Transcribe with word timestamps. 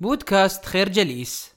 بودكاست 0.00 0.64
خير 0.64 0.88
جليس. 0.88 1.54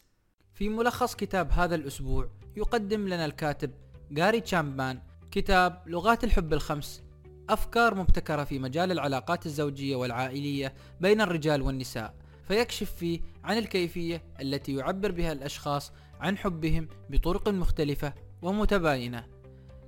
في 0.54 0.70
ملخص 0.70 1.16
كتاب 1.16 1.52
هذا 1.52 1.76
الأسبوع 1.76 2.30
يقدم 2.58 3.08
لنا 3.08 3.26
الكاتب 3.26 3.72
جاري 4.12 4.42
تشامبان 4.42 5.00
كتاب 5.31 5.84
لغات 5.88 6.23
الحب 6.23 6.53
الخمس 6.53 7.03
أفكار 7.49 7.95
مبتكرة 7.95 8.43
في 8.43 8.59
مجال 8.59 8.91
العلاقات 8.91 9.45
الزوجية 9.45 9.95
والعائلية 9.95 10.73
بين 11.01 11.21
الرجال 11.21 11.61
والنساء 11.61 12.13
فيكشف 12.47 12.91
فيه 12.91 13.21
عن 13.43 13.57
الكيفية 13.57 14.24
التي 14.42 14.75
يعبر 14.75 15.12
بها 15.12 15.31
الأشخاص 15.31 15.91
عن 16.20 16.38
حبهم 16.38 16.88
بطرق 17.10 17.50
مختلفة 17.50 18.14
ومتباينة. 18.41 19.28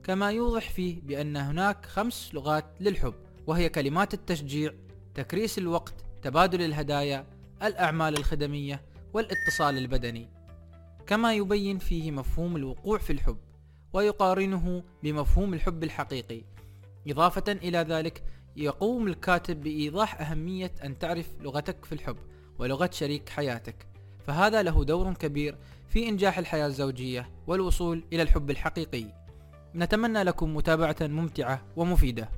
كما 0.03 0.31
يوضح 0.31 0.69
فيه 0.69 1.01
بأن 1.01 1.37
هناك 1.37 1.85
خمس 1.85 2.29
لغات 2.33 2.65
للحب 2.79 3.13
وهي 3.47 3.69
كلمات 3.69 4.13
التشجيع 4.13 4.73
تكريس 5.15 5.57
الوقت 5.57 5.93
تبادل 6.21 6.61
الهدايا 6.61 7.34
الأعمال 7.63 8.17
الخدمية 8.17 8.81
والاتصال 9.13 9.77
البدني. 9.77 10.29
كما 11.07 11.33
يبين 11.33 11.77
فيه 11.77 12.11
مفهوم 12.11 12.55
الوقوع 12.55 12.97
في 12.97 13.13
الحب 13.13 13.37
ويقارنه 13.93 14.83
بمفهوم 15.03 15.53
الحب 15.53 15.83
الحقيقي. 15.83 16.41
إضافة 17.07 17.51
إلى 17.51 17.77
ذلك 17.77 18.23
يقوم 18.55 19.07
الكاتب 19.07 19.61
بإيضاح 19.61 20.21
أهمية 20.21 20.71
أن 20.83 20.99
تعرف 20.99 21.29
لغتك 21.41 21.85
في 21.85 21.91
الحب 21.91 22.17
ولغة 22.59 22.89
شريك 22.93 23.29
حياتك. 23.29 23.87
فهذا 24.27 24.63
له 24.63 24.83
دور 24.83 25.13
كبير 25.13 25.57
في 25.89 26.09
إنجاح 26.09 26.37
الحياة 26.37 26.67
الزوجية 26.67 27.29
والوصول 27.47 28.03
إلى 28.13 28.21
الحب 28.21 28.49
الحقيقي. 28.49 29.05
نتمنى 29.75 30.23
لكم 30.23 30.55
متابعة 30.55 30.95
ممتعة 31.01 31.61
ومفيدة. 31.75 32.29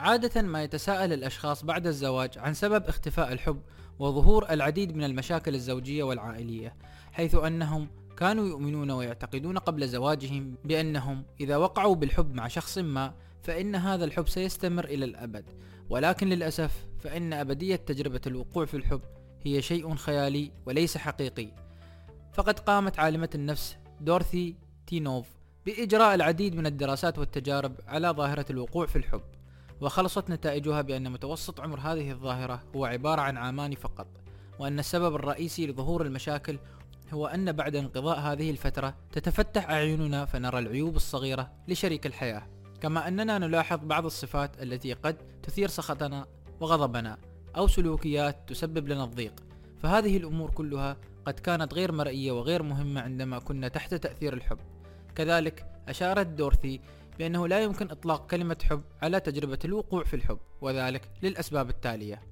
عادة 0.00 0.42
ما 0.42 0.62
يتساءل 0.62 1.12
الأشخاص 1.12 1.64
بعد 1.64 1.86
الزواج 1.86 2.38
عن 2.38 2.54
سبب 2.54 2.84
اختفاء 2.84 3.32
الحب 3.32 3.62
وظهور 3.98 4.50
العديد 4.50 4.96
من 4.96 5.04
المشاكل 5.04 5.54
الزوجية 5.54 6.02
والعائلية 6.02 6.76
حيث 7.12 7.34
أنهم 7.34 7.88
كانوا 8.16 8.48
يؤمنون 8.48 8.90
ويعتقدون 8.90 9.58
قبل 9.58 9.88
زواجهم 9.88 10.54
بأنهم 10.64 11.24
إذا 11.40 11.56
وقعوا 11.56 11.94
بالحب 11.94 12.34
مع 12.34 12.48
شخص 12.48 12.78
ما 12.78 13.14
فإن 13.42 13.74
هذا 13.74 14.04
الحب 14.04 14.28
سيستمر 14.28 14.84
إلى 14.84 15.04
الأبد 15.04 15.44
ولكن 15.90 16.28
للأسف 16.28 16.86
فإن 17.00 17.32
أبدية 17.32 17.76
تجربة 17.76 18.20
الوقوع 18.26 18.64
في 18.64 18.76
الحب 18.76 19.00
هي 19.42 19.62
شيء 19.62 19.94
خيالي 19.94 20.50
وليس 20.66 20.96
حقيقي. 20.96 21.48
فقد 22.32 22.58
قامت 22.58 22.98
عالمة 22.98 23.30
النفس 23.34 23.76
دورثي 24.00 24.56
تينوف 24.86 25.26
بإجراء 25.66 26.14
العديد 26.14 26.54
من 26.54 26.66
الدراسات 26.66 27.18
والتجارب 27.18 27.74
على 27.86 28.08
ظاهرة 28.08 28.46
الوقوع 28.50 28.86
في 28.86 28.96
الحب. 28.96 29.22
وخلصت 29.80 30.30
نتائجها 30.30 30.82
بأن 30.82 31.12
متوسط 31.12 31.60
عمر 31.60 31.80
هذه 31.80 32.10
الظاهرة 32.10 32.62
هو 32.76 32.84
عبارة 32.84 33.20
عن 33.20 33.36
عامان 33.36 33.74
فقط 33.74 34.06
وأن 34.58 34.78
السبب 34.78 35.14
الرئيسي 35.14 35.66
لظهور 35.66 36.06
المشاكل 36.06 36.58
هو 37.12 37.26
أن 37.26 37.52
بعد 37.52 37.76
انقضاء 37.76 38.18
هذه 38.18 38.50
الفترة 38.50 38.94
تتفتح 39.12 39.70
أعيننا 39.70 40.24
فنرى 40.24 40.58
العيوب 40.58 40.96
الصغيرة 40.96 41.50
لشريك 41.68 42.06
الحياة. 42.06 42.46
كما 42.80 43.08
أننا 43.08 43.38
نلاحظ 43.38 43.78
بعض 43.84 44.04
الصفات 44.04 44.62
التي 44.62 44.92
قد 44.92 45.16
تثير 45.42 45.68
سخطنا 45.68 46.26
وغضبنا 46.60 47.18
أو 47.56 47.68
سلوكيات 47.68 48.48
تسبب 48.48 48.88
لنا 48.88 49.04
الضيق. 49.04 49.34
فهذه 49.82 50.16
الأمور 50.16 50.50
كلها 50.50 50.96
قد 51.26 51.34
كانت 51.34 51.74
غير 51.74 51.92
مرئية 51.92 52.32
وغير 52.32 52.62
مهمة 52.62 53.00
عندما 53.00 53.38
كنا 53.38 53.68
تحت 53.68 53.94
تأثير 53.94 54.34
الحب. 54.34 54.58
كذلك 55.14 55.66
أشارت 55.88 56.26
دورثي 56.26 56.80
بأنه 57.20 57.48
لا 57.48 57.62
يمكن 57.62 57.90
إطلاق 57.90 58.26
كلمة 58.30 58.56
حب 58.64 58.82
على 59.02 59.20
تجربة 59.20 59.58
الوقوع 59.64 60.04
في 60.04 60.16
الحب 60.16 60.38
وذلك 60.60 61.10
للأسباب 61.22 61.68
التالية. 61.70 62.22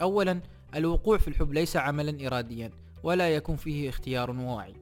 أولا 0.00 0.40
الوقوع 0.74 1.18
في 1.18 1.28
الحب 1.28 1.52
ليس 1.52 1.76
عملا 1.76 2.26
إراديا 2.26 2.70
ولا 3.02 3.36
يكون 3.36 3.56
فيه 3.56 3.88
اختيار 3.88 4.30
واعي. 4.30 4.74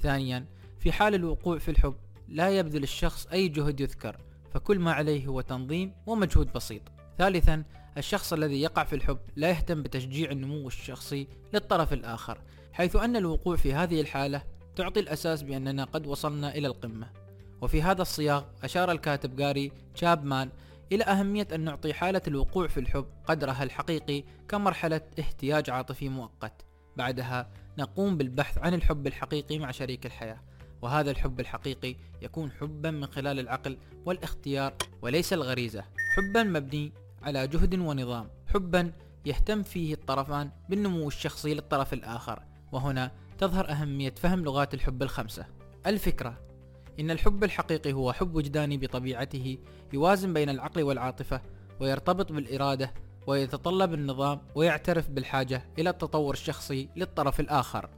ثانيا 0.00 0.46
في 0.78 0.92
حال 0.92 1.14
الوقوع 1.14 1.58
في 1.58 1.70
الحب 1.70 1.94
لا 2.28 2.58
يبذل 2.58 2.82
الشخص 2.82 3.26
أي 3.26 3.48
جهد 3.48 3.80
يذكر 3.80 4.16
فكل 4.54 4.78
ما 4.78 4.92
عليه 4.92 5.26
هو 5.26 5.40
تنظيم 5.40 5.92
ومجهود 6.06 6.52
بسيط. 6.52 6.82
ثالثا 7.18 7.64
الشخص 7.98 8.32
الذي 8.32 8.62
يقع 8.62 8.84
في 8.84 8.94
الحب 8.94 9.18
لا 9.36 9.50
يهتم 9.50 9.82
بتشجيع 9.82 10.30
النمو 10.30 10.66
الشخصي 10.66 11.28
للطرف 11.54 11.92
الآخر 11.92 12.38
حيث 12.72 12.96
أن 12.96 13.16
الوقوع 13.16 13.56
في 13.56 13.74
هذه 13.74 14.00
الحالة 14.00 14.42
تعطي 14.76 15.00
الأساس 15.00 15.42
بأننا 15.42 15.84
قد 15.84 16.06
وصلنا 16.06 16.54
إلى 16.54 16.66
القمة. 16.66 17.21
وفي 17.62 17.82
هذا 17.82 18.02
السياق 18.02 18.54
أشار 18.64 18.92
الكاتب 18.92 19.36
جاري 19.36 19.72
تشابمان 19.94 20.50
إلى 20.92 21.04
أهمية 21.04 21.48
أن 21.54 21.60
نعطي 21.60 21.92
حالة 21.92 22.22
الوقوع 22.28 22.68
في 22.68 22.80
الحب 22.80 23.06
قدرها 23.24 23.62
الحقيقي 23.62 24.24
كمرحلة 24.48 25.00
احتياج 25.20 25.70
عاطفي 25.70 26.08
مؤقت. 26.08 26.64
بعدها 26.96 27.50
نقوم 27.78 28.16
بالبحث 28.16 28.58
عن 28.58 28.74
الحب 28.74 29.06
الحقيقي 29.06 29.58
مع 29.58 29.70
شريك 29.70 30.06
الحياة 30.06 30.40
وهذا 30.82 31.10
الحب 31.10 31.40
الحقيقي 31.40 31.96
يكون 32.22 32.50
حبا 32.50 32.90
من 32.90 33.06
خلال 33.06 33.40
العقل 33.40 33.78
والاختيار 34.06 34.74
وليس 35.02 35.32
الغريزة. 35.32 35.84
حبا 36.16 36.42
مبني 36.42 36.92
على 37.22 37.46
جهد 37.48 37.78
ونظام 37.78 38.28
حبا 38.54 38.92
يهتم 39.26 39.62
فيه 39.62 39.94
الطرفان 39.94 40.50
بالنمو 40.68 41.08
الشخصي 41.08 41.54
للطرف 41.54 41.92
الآخر. 41.92 42.42
وهنا 42.72 43.10
تظهر 43.38 43.70
أهمية 43.70 44.14
فهم 44.14 44.44
لغات 44.44 44.74
الحب 44.74 45.02
الخمسة. 45.02 45.46
الفكرة 45.86 46.51
إن 47.00 47.10
الحب 47.10 47.44
الحقيقي 47.44 47.92
هو 47.92 48.12
حب 48.12 48.34
وجداني 48.34 48.76
بطبيعته 48.76 49.58
يوازن 49.92 50.32
بين 50.32 50.48
العقل 50.48 50.82
والعاطفة 50.82 51.40
ويرتبط 51.80 52.32
بالإرادة 52.32 52.94
ويتطلب 53.26 53.94
النظام 53.94 54.40
ويعترف 54.54 55.10
بالحاجة 55.10 55.62
إلى 55.78 55.90
التطور 55.90 56.34
الشخصي 56.34 56.88
للطرف 56.96 57.40
الآخر. 57.40 57.90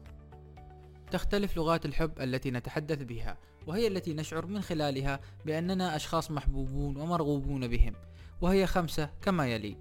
تختلف 1.11 1.57
لغات 1.57 1.85
الحب 1.85 2.21
التي 2.21 2.51
نتحدث 2.51 3.03
بها 3.03 3.39
وهي 3.67 3.87
التي 3.87 4.15
نشعر 4.15 4.47
من 4.47 4.61
خلالها 4.61 5.21
بأننا 5.47 5.97
أشخاص 5.97 6.31
محبوبون 6.31 6.97
ومرغوبون 6.97 7.69
بهم 7.69 7.95
وهي 8.41 8.67
خمسة 8.67 9.11
كما 9.23 9.47
يلي. 9.47 9.77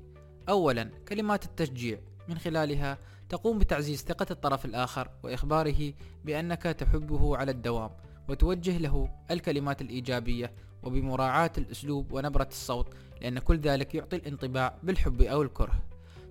أولا 0.50 0.90
كلمات 1.08 1.46
التشجيع. 1.46 2.00
من 2.28 2.38
خلالها 2.38 2.98
تقوم 3.30 3.60
بتعزيز 3.60 4.04
ثقة 4.04 4.26
الطرف 4.32 4.66
الآخر 4.66 5.10
وإخباره 5.24 5.94
بأنك 6.26 6.64
تحبه 6.64 7.38
على 7.38 7.52
الدوام. 7.52 7.90
وتوجه 8.30 8.78
له 8.78 9.10
الكلمات 9.32 9.82
الإيجابية 9.82 10.54
وبمراعاة 10.84 11.52
الأسلوب 11.58 12.12
ونبرة 12.12 12.48
الصوت 12.52 12.94
لأن 13.22 13.40
كل 13.40 13.58
ذلك 13.58 13.96
يعطي 13.96 14.16
الانطباع 14.16 14.76
بالحب 14.84 15.22
أو 15.22 15.42
الكره. 15.42 15.82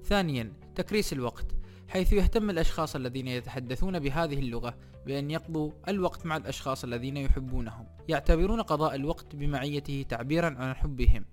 ثانيا 0.04 0.52
تكريس 0.74 1.12
الوقت. 1.12 1.46
حيث 1.88 2.12
يهتم 2.12 2.50
الأشخاص 2.50 2.96
الذين 2.96 3.28
يتحدثون 3.28 3.98
بهذه 3.98 4.38
اللغة 4.38 4.74
بأن 5.06 5.30
يقضوا 5.30 5.70
الوقت 5.88 6.26
مع 6.26 6.36
الأشخاص 6.36 6.84
الذين 6.84 7.16
يحبونهم. 7.16 7.86
يعتبرون 8.08 8.62
قضاء 8.62 8.94
الوقت 8.94 9.36
بمعيته 9.36 10.04
تعبيرا 10.08 10.46
عن 10.46 10.74
حبهم. 10.74 11.24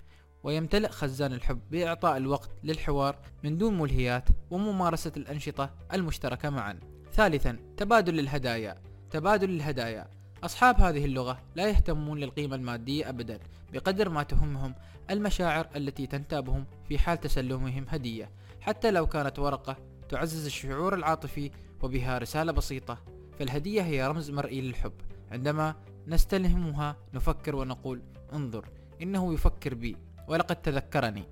ويمتلئ 0.43 0.89
خزان 0.89 1.33
الحب 1.33 1.59
بإعطاء 1.71 2.17
الوقت 2.17 2.49
للحوار 2.63 3.19
من 3.43 3.57
دون 3.57 3.77
ملهيات 3.77 4.29
وممارسة 4.51 5.11
الأنشطة 5.17 5.69
المشتركة 5.93 6.49
معا. 6.49 6.79
ثالثا 7.13 7.57
تبادل 7.77 8.19
الهدايا. 8.19 8.75
تبادل 9.11 9.49
الهدايا. 9.49 10.19
أصحاب 10.44 10.81
هذه 10.81 11.05
اللغة 11.05 11.41
لا 11.55 11.69
يهتمون 11.69 12.19
للقيمة 12.19 12.55
المادية 12.55 13.09
أبدا 13.09 13.39
بقدر 13.73 14.09
ما 14.09 14.23
تهمهم 14.23 14.75
المشاعر 15.09 15.67
التي 15.75 16.07
تنتابهم 16.07 16.66
في 16.88 16.97
حال 16.97 17.19
تسلمهم 17.19 17.85
هدية. 17.89 18.31
حتى 18.61 18.91
لو 18.91 19.07
كانت 19.07 19.39
ورقة 19.39 19.77
تعزز 20.09 20.45
الشعور 20.45 20.94
العاطفي 20.94 21.51
وبها 21.81 22.17
رسالة 22.17 22.51
بسيطة 22.51 22.97
فالهدية 23.39 23.81
هي 23.81 24.07
رمز 24.07 24.31
مرئي 24.31 24.61
للحب. 24.61 24.94
عندما 25.31 25.75
نستلهمها 26.07 26.95
نفكر 27.13 27.56
ونقول 27.56 28.01
انظر 28.33 28.69
إنه 29.01 29.33
يفكر 29.33 29.73
بي 29.73 29.95
ولقد 30.27 30.56
تذكرني. 30.56 31.23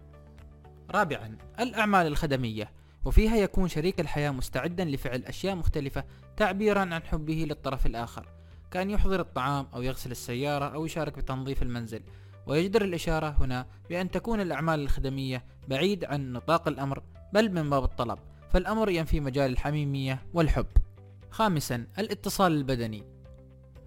رابعا 0.92 1.38
الأعمال 1.60 2.08
الخدمية. 2.08 2.72
وفيها 3.06 3.36
يكون 3.36 3.68
شريك 3.68 4.00
الحياة 4.00 4.32
مستعدا 4.32 4.86
لفعل 4.86 5.24
أشياء 5.24 5.56
مختلفة 5.56 6.04
تعبيرا 6.38 6.80
عن 6.80 7.04
حبه 7.04 7.46
للطرف 7.50 7.86
الآخر. 7.86 8.37
كان 8.72 8.90
يحضر 8.90 9.20
الطعام 9.20 9.68
أو 9.74 9.82
يغسل 9.82 10.12
السيارة 10.12 10.66
أو 10.66 10.86
يشارك 10.86 11.18
بتنظيف 11.18 11.62
المنزل. 11.62 12.02
ويجدر 12.48 12.82
الإشارة 12.82 13.36
هنا 13.40 13.66
بأن 13.90 14.12
تكون 14.12 14.42
الأعمال 14.42 14.80
الخدمية 14.80 15.44
بعيد 15.68 16.06
عن 16.06 16.34
نطاق 16.34 16.68
الأمر 16.68 17.04
بل 17.34 17.52
من 17.52 17.70
باب 17.70 17.84
الطلب. 17.84 18.20
فالأمر 18.54 18.90
ينفي 18.90 19.20
مجال 19.20 19.52
الحميمية 19.52 20.26
والحب. 20.34 20.68
خامسا 21.30 21.88
الاتصال 22.00 22.52
البدني. 22.52 23.04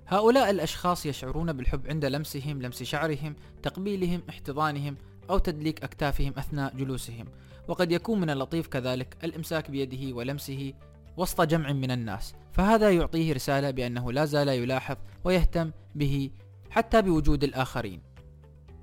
هؤلاء 0.07 0.51
الأشخاص 0.51 1.07
يشعرون 1.07 1.53
بالحب 1.53 1.87
عند 1.89 2.05
لمسهم 2.05 2.63
لمس 2.63 2.83
شعرهم 2.83 3.37
تقبيلهم 3.63 4.23
احتضانهم 4.29 4.97
أو 5.31 5.39
تدليك 5.39 5.85
أكتافهم 5.85 6.33
أثناء 6.39 6.77
جلوسهم. 6.77 7.27
وقد 7.69 7.93
يكون 7.93 8.21
من 8.21 8.31
اللطيف 8.31 8.67
كذلك 8.67 9.17
الإمساك 9.25 9.71
بيده 9.71 10.17
ولمسه 10.17 10.73
وسط 11.17 11.41
جمع 11.41 11.73
من 11.73 11.91
الناس. 11.91 12.35
فهذا 12.53 12.91
يعطيه 12.91 13.33
رسالة 13.33 13.71
بأنه 13.71 14.13
لا 14.13 14.25
زال 14.25 14.49
يلاحظ 14.49 14.97
ويهتم 15.25 15.71
به 15.95 16.31
حتى 16.71 17.03
بوجود 17.03 17.45
الآخرين. 17.45 18.03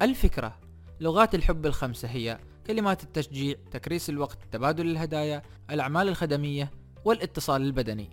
الفكرة 0.01 0.59
لغات 0.99 1.35
الحب 1.35 1.65
الخمسة 1.65 2.07
هي 2.07 2.39
كلمات 2.67 3.03
التشجيع 3.03 3.55
تكريس 3.71 4.09
الوقت 4.09 4.37
تبادل 4.51 4.87
الهدايا 4.87 5.41
الأعمال 5.71 6.07
الخدمية 6.07 6.71
والاتصال 7.05 7.61
البدني. 7.61 8.09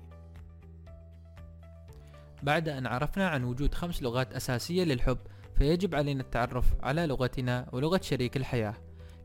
بعد 2.42 2.68
أن 2.68 2.86
عرفنا 2.86 3.28
عن 3.28 3.44
وجود 3.44 3.74
خمس 3.74 4.02
لغات 4.02 4.32
أساسية 4.32 4.84
للحب 4.84 5.18
فيجب 5.56 5.94
علينا 5.94 6.22
التعرف 6.22 6.64
على 6.82 7.06
لغتنا 7.06 7.68
ولغة 7.72 8.00
شريك 8.02 8.36
الحياة. 8.36 8.74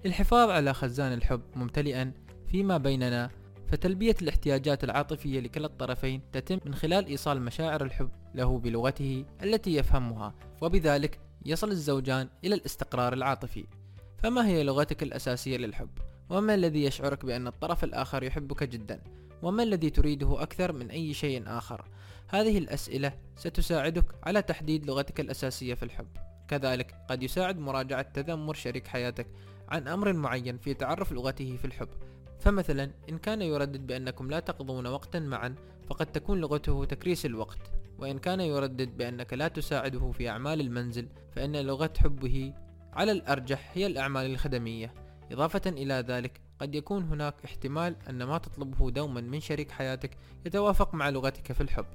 للحفاظ 0.05 0.49
على 0.49 0.73
خزان 0.73 1.13
الحب 1.13 1.41
ممتلئا 1.55 2.13
فيما 2.47 2.77
بيننا 2.77 3.29
فتلبية 3.71 4.15
الاحتياجات 4.21 4.83
العاطفية 4.83 5.39
لكلا 5.39 5.65
الطرفين 5.65 6.21
تتم 6.31 6.59
من 6.65 6.75
خلال 6.75 7.05
إيصال 7.05 7.41
مشاعر 7.41 7.83
الحب 7.83 8.09
له 8.35 8.59
بلغته 8.59 9.25
التي 9.43 9.75
يفهمها 9.75 10.33
وبذلك 10.61 11.19
يصل 11.45 11.71
الزوجان 11.71 12.29
إلى 12.43 12.55
الاستقرار 12.55 13.13
العاطفي 13.13 13.65
فما 14.17 14.47
هي 14.47 14.63
لغتك 14.63 15.03
الأساسية 15.03 15.57
للحب؟ 15.57 15.89
وما 16.29 16.55
الذي 16.55 16.83
يشعرك 16.83 17.25
بأن 17.25 17.47
الطرف 17.47 17.83
الآخر 17.83 18.23
يحبك 18.23 18.63
جدا؟ 18.63 19.01
وما 19.41 19.63
الذي 19.63 19.89
تريده 19.89 20.41
أكثر 20.41 20.71
من 20.71 20.89
أي 20.89 21.13
شيء 21.13 21.43
آخر؟ 21.47 21.85
هذه 22.27 22.57
الأسئلة 22.57 23.13
ستساعدك 23.35 24.05
على 24.23 24.41
تحديد 24.41 24.85
لغتك 24.85 25.19
الأساسية 25.19 25.73
في 25.73 25.83
الحب 25.83 26.07
كذلك 26.47 26.95
قد 27.09 27.23
يساعد 27.23 27.59
مراجعة 27.59 28.01
تذمر 28.01 28.53
شريك 28.53 28.87
حياتك 28.87 29.27
عن 29.69 29.87
أمر 29.87 30.13
معين 30.13 30.57
في 30.57 30.73
تعرف 30.73 31.11
لغته 31.11 31.57
في 31.57 31.65
الحب 31.65 31.89
فمثلا 32.39 32.91
إن 33.09 33.17
كان 33.17 33.41
يردد 33.41 33.87
بأنكم 33.87 34.29
لا 34.29 34.39
تقضون 34.39 34.87
وقتا 34.87 35.19
معا 35.19 35.55
فقد 35.89 36.05
تكون 36.05 36.39
لغته 36.39 36.85
تكريس 36.85 37.25
الوقت. 37.25 37.59
وإن 37.99 38.19
كان 38.19 38.39
يردد 38.39 38.97
بأنك 38.97 39.33
لا 39.33 39.47
تساعده 39.47 40.11
في 40.11 40.29
أعمال 40.29 40.61
المنزل 40.61 41.07
فإن 41.31 41.55
لغة 41.55 41.93
حبه 41.97 42.53
على 42.93 43.11
الأرجح 43.11 43.71
هي 43.73 43.85
الأعمال 43.85 44.25
الخدمية. 44.25 44.93
إضافة 45.31 45.61
إلى 45.67 45.93
ذلك 45.93 46.41
قد 46.59 46.75
يكون 46.75 47.03
هناك 47.03 47.35
احتمال 47.45 47.95
أن 48.09 48.23
ما 48.23 48.37
تطلبه 48.37 48.91
دوما 48.91 49.21
من 49.21 49.39
شريك 49.39 49.71
حياتك 49.71 50.17
يتوافق 50.45 50.95
مع 50.95 51.09
لغتك 51.09 51.51
في 51.51 51.61
الحب. 51.61 51.85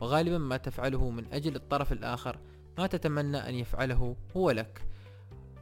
وغالبا 0.00 0.38
ما 0.38 0.56
تفعله 0.56 1.10
من 1.10 1.32
أجل 1.32 1.56
الطرف 1.56 1.92
الآخر 1.92 2.38
ما 2.78 2.86
تتمنى 2.86 3.36
أن 3.36 3.54
يفعله 3.54 4.16
هو 4.36 4.50
لك. 4.50 4.84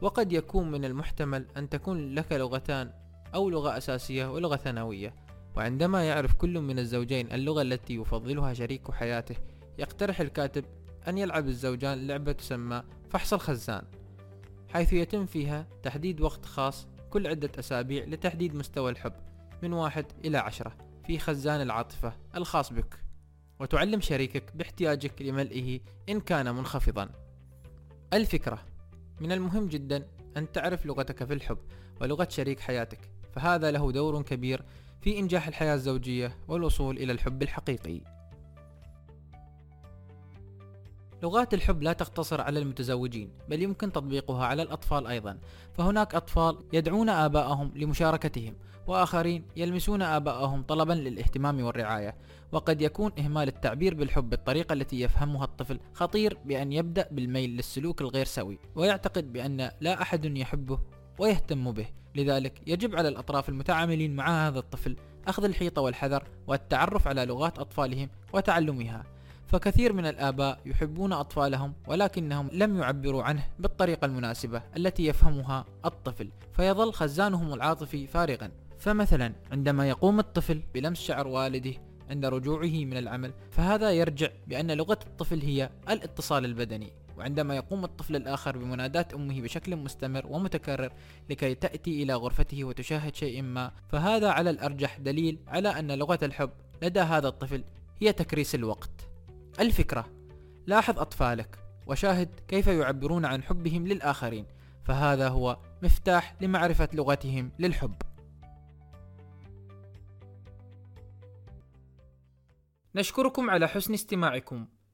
وقد 0.01 0.31
يكون 0.31 0.71
من 0.71 0.85
المحتمل 0.85 1.45
أن 1.57 1.69
تكون 1.69 2.15
لك 2.15 2.31
لغتان 2.31 3.02
أو 3.35 3.49
لغة 3.49 3.77
أساسية 3.77 4.25
ولغة 4.25 4.55
ثانوية. 4.55 5.13
وعندما 5.55 6.03
يعرف 6.03 6.33
كل 6.33 6.59
من 6.59 6.79
الزوجين 6.79 7.31
اللغة 7.31 7.61
التي 7.61 7.95
يفضلها 7.95 8.53
شريك 8.53 8.91
حياته 8.91 9.35
يقترح 9.77 10.19
الكاتب 10.19 10.65
أن 11.07 11.17
يلعب 11.17 11.47
الزوجان 11.47 12.07
لعبة 12.07 12.31
تسمى 12.31 12.83
فحص 13.09 13.33
الخزان 13.33 13.83
حيث 14.73 14.93
يتم 14.93 15.25
فيها 15.25 15.67
تحديد 15.83 16.21
وقت 16.21 16.45
خاص 16.45 16.87
كل 17.09 17.27
عدة 17.27 17.51
أسابيع 17.59 18.03
لتحديد 18.05 18.55
مستوى 18.55 18.91
الحب 18.91 19.13
من 19.63 19.73
واحد 19.73 20.05
إلى 20.25 20.37
عشرة 20.37 20.75
في 21.07 21.19
خزان 21.19 21.61
العاطفة 21.61 22.13
الخاص 22.35 22.73
بك. 22.73 22.99
وتعلم 23.59 24.01
شريكك 24.01 24.55
باحتياجك 24.55 25.21
لملئه 25.21 25.79
إن 26.09 26.19
كان 26.19 26.55
منخفضا. 26.55 27.09
الفكرة 28.13 28.65
من 29.21 29.31
المهم 29.31 29.67
جدا 29.67 30.07
أن 30.37 30.51
تعرف 30.51 30.85
لغتك 30.85 31.23
في 31.23 31.33
الحب 31.33 31.57
ولغة 32.01 32.27
شريك 32.29 32.59
حياتك. 32.59 32.99
فهذا 33.35 33.71
له 33.71 33.91
دور 33.91 34.21
كبير 34.21 34.63
في 35.01 35.19
إنجاح 35.19 35.47
الحياة 35.47 35.75
الزوجية 35.75 36.37
والوصول 36.47 36.97
إلى 36.97 37.11
الحب 37.11 37.43
الحقيقي. 37.43 38.01
لغات 41.23 41.53
الحب 41.53 41.81
لا 41.81 41.93
تقتصر 41.93 42.41
على 42.41 42.59
المتزوجين 42.59 43.29
بل 43.49 43.61
يمكن 43.61 43.91
تطبيقها 43.91 44.45
على 44.45 44.61
الأطفال 44.61 45.07
أيضا. 45.07 45.39
فهناك 45.73 46.15
أطفال 46.15 46.57
يدعون 46.73 47.09
آباءهم 47.09 47.71
لمشاركتهم 47.75 48.55
وآخرين 48.87 49.45
يلمسون 49.55 50.01
آباءهم 50.01 50.63
طلبا 50.63 50.93
للاهتمام 50.93 51.63
والرعاية. 51.63 52.15
وقد 52.51 52.81
يكون 52.81 53.11
إهمال 53.19 53.47
التعبير 53.47 53.93
بالحب 53.93 54.29
بالطريقة 54.29 54.73
التي 54.73 55.01
يفهمها 55.01 55.45
الطفل 55.45 55.79
خطير 55.93 56.37
بأن 56.45 56.71
يبدأ 56.71 57.07
بالميل 57.11 57.49
للسلوك 57.49 58.01
الغير 58.01 58.25
سوي. 58.25 58.59
ويعتقد 58.75 59.33
بأن 59.33 59.71
لا 59.81 60.01
أحد 60.01 60.25
يحبه 60.25 60.79
ويهتم 61.17 61.71
به. 61.71 61.85
لذلك 62.15 62.61
يجب 62.67 62.95
على 62.95 63.07
الأطراف 63.07 63.49
المتعاملين 63.49 64.15
مع 64.15 64.47
هذا 64.47 64.59
الطفل 64.59 64.95
أخذ 65.27 65.43
الحيطة 65.43 65.81
والحذر 65.81 66.23
والتعرف 66.47 67.07
على 67.07 67.25
لغات 67.25 67.59
أطفالهم 67.59 68.09
وتعلمها. 68.33 69.03
فكثير 69.47 69.93
من 69.93 70.05
الآباء 70.05 70.59
يحبون 70.65 71.13
أطفالهم 71.13 71.73
ولكنهم 71.87 72.49
لم 72.53 72.77
يعبروا 72.77 73.23
عنه 73.23 73.47
بالطريقة 73.59 74.05
المناسبة 74.05 74.61
التي 74.77 75.05
يفهمها 75.05 75.65
الطفل 75.85 76.29
فيظل 76.53 76.93
خزانهم 76.93 77.53
العاطفي 77.53 78.07
فارغا. 78.07 78.51
فمثلا 78.79 79.33
عندما 79.51 79.89
يقوم 79.89 80.19
الطفل 80.19 80.63
بلمس 80.73 80.99
شعر 80.99 81.27
والده 81.27 81.73
عند 82.09 82.25
رجوعه 82.25 82.85
من 82.85 82.97
العمل 82.97 83.33
فهذا 83.51 83.91
يرجع 83.91 84.27
بأن 84.47 84.71
لغة 84.71 84.99
الطفل 85.07 85.41
هي 85.41 85.69
الاتصال 85.89 86.45
البدني. 86.45 86.93
وعندما 87.17 87.55
يقوم 87.55 87.83
الطفل 87.83 88.15
الآخر 88.15 88.57
بمناداة 88.57 89.07
أمه 89.13 89.41
بشكل 89.41 89.75
مستمر 89.75 90.27
ومتكرر 90.27 90.93
لكي 91.29 91.55
تأتي 91.55 92.03
إلى 92.03 92.13
غرفته 92.13 92.63
وتشاهد 92.63 93.15
شيء 93.15 93.41
ما 93.41 93.71
فهذا 93.89 94.29
على 94.29 94.49
الأرجح 94.49 94.97
دليل 94.97 95.39
على 95.47 95.69
أن 95.69 95.91
لغة 95.91 96.19
الحب 96.23 96.51
لدى 96.81 96.99
هذا 96.99 97.27
الطفل 97.27 97.63
هي 98.01 98.13
تكريس 98.13 98.55
الوقت. 98.55 99.09
الفكرة 99.59 100.09
لاحظ 100.67 100.99
أطفالك 100.99 101.59
وشاهد 101.87 102.29
كيف 102.47 102.67
يعبرون 102.67 103.25
عن 103.25 103.43
حبهم 103.43 103.87
للآخرين 103.87 104.45
فهذا 104.83 105.27
هو 105.27 105.57
مفتاح 105.83 106.35
لمعرفة 106.41 106.89
لغتهم 106.93 107.51
للحب. 107.59 107.95
نشكركم 112.95 113.49
على 113.49 113.67
حسن 113.67 113.93
استماعكم. 113.93 114.67